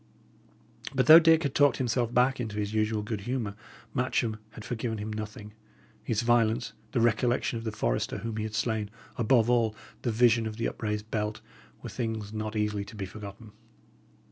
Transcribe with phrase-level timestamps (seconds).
[0.95, 3.55] But though Dick had talked himself back into his usual good humour,
[3.93, 5.53] Matcham had forgiven him nothing.
[6.03, 10.47] His violence, the recollection of the forester whom he had slain above all, the vision
[10.47, 11.41] of the upraised belt,
[11.83, 13.51] were things not easily to be forgotten.